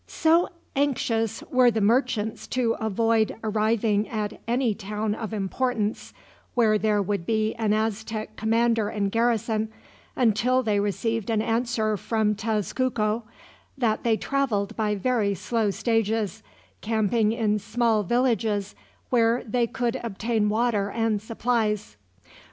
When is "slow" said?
15.35-15.69